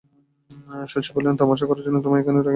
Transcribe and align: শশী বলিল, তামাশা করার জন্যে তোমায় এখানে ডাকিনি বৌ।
শশী 0.87 1.11
বলিল, 1.15 1.35
তামাশা 1.39 1.65
করার 1.67 1.83
জন্যে 1.85 2.03
তোমায় 2.05 2.21
এখানে 2.21 2.35
ডাকিনি 2.35 2.39
বৌ। 2.39 2.49